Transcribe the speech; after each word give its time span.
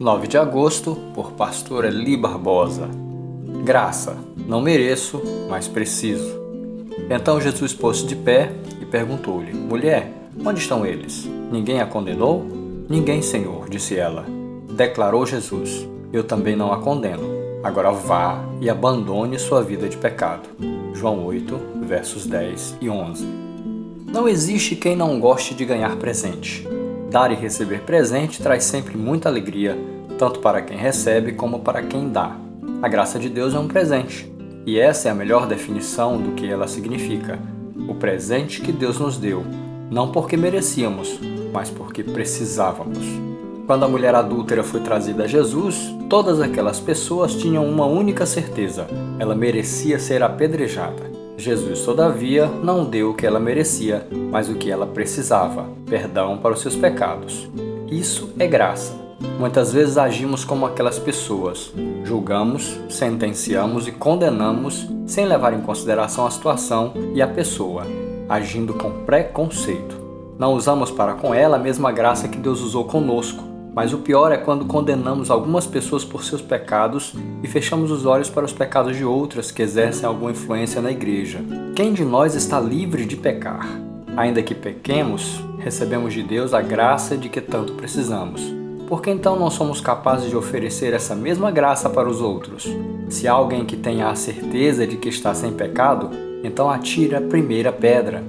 9 0.00 0.28
de 0.28 0.38
agosto, 0.38 0.96
por 1.14 1.32
Pastor 1.32 1.84
Eli 1.84 2.16
Barbosa. 2.16 2.88
Graça, 3.66 4.16
não 4.46 4.62
mereço, 4.62 5.20
mas 5.46 5.68
preciso. 5.68 6.40
Então 7.10 7.38
Jesus 7.38 7.74
pôs-se 7.74 8.06
de 8.06 8.16
pé 8.16 8.50
e 8.80 8.86
perguntou-lhe: 8.86 9.52
Mulher, 9.52 10.10
onde 10.42 10.58
estão 10.58 10.86
eles? 10.86 11.28
Ninguém 11.52 11.82
a 11.82 11.86
condenou? 11.86 12.46
Ninguém, 12.88 13.20
Senhor, 13.20 13.68
disse 13.68 13.94
ela. 13.94 14.24
Declarou 14.70 15.26
Jesus: 15.26 15.86
Eu 16.10 16.24
também 16.24 16.56
não 16.56 16.72
a 16.72 16.78
condeno. 16.78 17.28
Agora 17.62 17.92
vá 17.92 18.42
e 18.58 18.70
abandone 18.70 19.38
sua 19.38 19.62
vida 19.62 19.86
de 19.86 19.98
pecado. 19.98 20.48
João 20.94 21.26
8, 21.26 21.60
versos 21.82 22.24
10 22.26 22.78
e 22.80 22.88
11. 22.88 23.26
Não 24.10 24.26
existe 24.26 24.74
quem 24.76 24.96
não 24.96 25.20
goste 25.20 25.54
de 25.54 25.66
ganhar 25.66 25.94
presente. 25.96 26.66
Dar 27.10 27.32
e 27.32 27.34
receber 27.34 27.80
presente 27.80 28.40
traz 28.40 28.62
sempre 28.62 28.96
muita 28.96 29.28
alegria, 29.28 29.76
tanto 30.16 30.38
para 30.38 30.62
quem 30.62 30.76
recebe 30.76 31.32
como 31.32 31.58
para 31.58 31.82
quem 31.82 32.08
dá. 32.08 32.36
A 32.80 32.86
graça 32.86 33.18
de 33.18 33.28
Deus 33.28 33.52
é 33.52 33.58
um 33.58 33.66
presente, 33.66 34.32
e 34.64 34.78
essa 34.78 35.08
é 35.08 35.10
a 35.10 35.14
melhor 35.14 35.48
definição 35.48 36.22
do 36.22 36.36
que 36.36 36.46
ela 36.46 36.68
significa: 36.68 37.36
o 37.88 37.96
presente 37.96 38.60
que 38.60 38.70
Deus 38.70 39.00
nos 39.00 39.18
deu, 39.18 39.44
não 39.90 40.12
porque 40.12 40.36
merecíamos, 40.36 41.18
mas 41.52 41.68
porque 41.68 42.04
precisávamos. 42.04 43.04
Quando 43.66 43.84
a 43.84 43.88
mulher 43.88 44.14
adúltera 44.14 44.62
foi 44.62 44.78
trazida 44.78 45.24
a 45.24 45.26
Jesus, 45.26 45.92
todas 46.08 46.40
aquelas 46.40 46.78
pessoas 46.78 47.34
tinham 47.34 47.68
uma 47.68 47.86
única 47.86 48.24
certeza: 48.24 48.86
ela 49.18 49.34
merecia 49.34 49.98
ser 49.98 50.22
apedrejada. 50.22 51.10
Jesus, 51.40 51.80
todavia, 51.80 52.46
não 52.46 52.84
deu 52.84 53.10
o 53.10 53.14
que 53.14 53.26
ela 53.26 53.40
merecia, 53.40 54.06
mas 54.30 54.48
o 54.48 54.54
que 54.54 54.70
ela 54.70 54.86
precisava: 54.86 55.66
perdão 55.86 56.38
para 56.38 56.52
os 56.52 56.60
seus 56.60 56.76
pecados. 56.76 57.48
Isso 57.90 58.30
é 58.38 58.46
graça. 58.46 58.92
Muitas 59.38 59.72
vezes 59.72 59.98
agimos 59.98 60.44
como 60.44 60.66
aquelas 60.66 60.98
pessoas. 60.98 61.72
Julgamos, 62.04 62.78
sentenciamos 62.88 63.88
e 63.88 63.92
condenamos 63.92 64.86
sem 65.06 65.26
levar 65.26 65.52
em 65.52 65.60
consideração 65.60 66.26
a 66.26 66.30
situação 66.30 66.92
e 67.14 67.20
a 67.20 67.26
pessoa, 67.26 67.86
agindo 68.28 68.74
com 68.74 69.04
preconceito. 69.04 70.00
Não 70.38 70.54
usamos 70.54 70.90
para 70.90 71.14
com 71.14 71.34
ela 71.34 71.56
a 71.56 71.60
mesma 71.60 71.90
graça 71.90 72.28
que 72.28 72.38
Deus 72.38 72.60
usou 72.60 72.84
conosco, 72.84 73.42
mas 73.74 73.92
o 73.92 73.98
pior 73.98 74.32
é 74.32 74.36
quando 74.36 74.64
condenamos 74.64 75.30
algumas 75.30 75.66
pessoas 75.66 76.04
por 76.04 76.24
seus 76.24 76.42
pecados 76.42 77.14
e 77.42 77.48
fechamos 77.48 77.90
os 77.90 78.04
olhos 78.04 78.28
para 78.28 78.44
os 78.44 78.52
pecados 78.52 78.96
de 78.96 79.04
outras 79.04 79.50
que 79.50 79.62
exercem 79.62 80.06
alguma 80.06 80.32
influência 80.32 80.82
na 80.82 80.90
igreja. 80.90 81.40
Quem 81.74 81.92
de 81.92 82.04
nós 82.04 82.34
está 82.34 82.58
livre 82.58 83.04
de 83.04 83.16
pecar? 83.16 83.66
Ainda 84.16 84.42
que 84.42 84.54
pequemos, 84.54 85.40
recebemos 85.58 86.12
de 86.12 86.22
Deus 86.22 86.52
a 86.52 86.60
graça 86.60 87.16
de 87.16 87.28
que 87.28 87.40
tanto 87.40 87.74
precisamos. 87.74 88.42
Por 88.88 89.00
que 89.00 89.10
então 89.10 89.38
não 89.38 89.50
somos 89.50 89.80
capazes 89.80 90.28
de 90.28 90.36
oferecer 90.36 90.92
essa 90.92 91.14
mesma 91.14 91.50
graça 91.52 91.88
para 91.88 92.08
os 92.08 92.20
outros? 92.20 92.68
Se 93.08 93.28
alguém 93.28 93.64
que 93.64 93.76
tenha 93.76 94.08
a 94.08 94.16
certeza 94.16 94.84
de 94.84 94.96
que 94.96 95.08
está 95.08 95.32
sem 95.32 95.52
pecado, 95.52 96.10
então 96.42 96.68
atire 96.68 97.14
a 97.14 97.20
primeira 97.20 97.70
pedra. 97.70 98.24